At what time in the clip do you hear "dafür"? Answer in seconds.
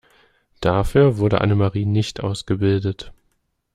0.61-1.19